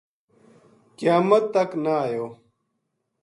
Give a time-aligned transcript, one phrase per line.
[0.97, 2.27] قیامت تک نہ ایو